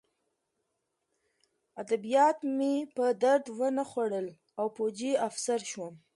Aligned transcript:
ادبیات 1.81 2.37
مې 2.57 2.73
په 2.95 3.05
درد 3.23 3.45
ونه 3.57 3.83
خوړل 3.89 4.27
او 4.59 4.65
پوځي 4.77 5.11
افسر 5.27 5.59
شوم 5.71 5.93